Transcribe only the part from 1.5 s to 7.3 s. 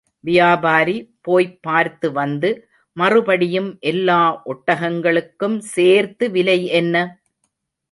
பார்த்து வந்து, மறுபடியும் எல்லா ஒட்டகங்களுக்கும் சேர்த்து விலை என்ன?